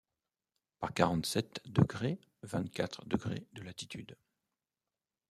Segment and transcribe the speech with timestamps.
[0.79, 4.17] Par quarante-sept degrévingt-quatre degré de latitude